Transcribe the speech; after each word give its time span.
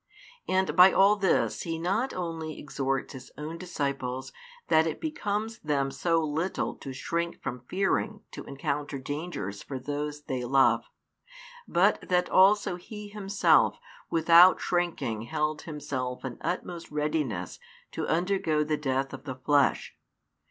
And 0.47 0.75
by 0.75 0.91
all 0.91 1.15
this 1.15 1.61
He 1.61 1.77
not 1.77 2.11
only 2.11 2.57
exhorts 2.59 3.13
His 3.13 3.31
own 3.37 3.59
disciples 3.59 4.33
that 4.67 4.87
it 4.87 4.99
becomes 4.99 5.59
them 5.59 5.91
so 5.91 6.19
little 6.23 6.73
to 6.77 6.91
shrink 6.91 7.39
from 7.39 7.59
fearing 7.69 8.21
to 8.31 8.43
encounter 8.45 8.97
dangers 8.97 9.61
for 9.61 9.77
those 9.77 10.23
they 10.23 10.43
love, 10.43 10.85
but 11.67 12.01
that 12.09 12.31
also 12.31 12.77
He 12.77 13.09
Himself 13.09 13.77
without 14.09 14.59
shrinking 14.59 15.21
held 15.27 15.61
Himself 15.61 16.25
in 16.25 16.39
utmost 16.41 16.89
readiness 16.89 17.59
to 17.91 18.07
undergo 18.07 18.63
the 18.63 18.77
death 18.77 19.13
of 19.13 19.25
the 19.25 19.35
flesh. 19.35 19.95